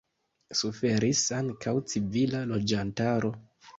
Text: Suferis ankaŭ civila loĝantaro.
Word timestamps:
Suferis 0.61 1.21
ankaŭ 1.41 1.73
civila 1.93 2.41
loĝantaro. 2.53 3.33